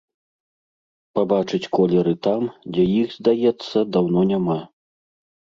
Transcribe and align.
Пабачыць 1.19 1.69
колеры 1.77 2.13
там, 2.29 2.47
дзе 2.71 2.83
іх, 3.01 3.13
здаецца, 3.19 3.77
даўно 3.99 4.25
няма. 4.31 4.59